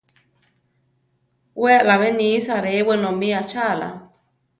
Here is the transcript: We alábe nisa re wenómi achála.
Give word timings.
We 1.61 1.69
alábe 1.79 2.09
nisa 2.17 2.55
re 2.65 2.73
wenómi 2.87 3.29
achála. 3.41 3.89